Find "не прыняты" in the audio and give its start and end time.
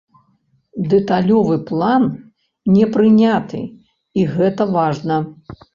2.79-3.61